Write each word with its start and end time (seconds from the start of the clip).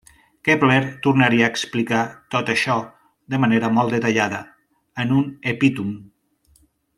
Kepler 0.47 0.85
tornaria 1.07 1.43
a 1.47 1.49
explicar 1.55 1.99
tot 2.35 2.49
això, 2.53 2.77
de 3.35 3.41
manera 3.45 3.71
molt 3.79 3.95
detallada, 3.97 4.41
a 5.05 5.07
un 5.21 5.29
epítom. 5.55 5.93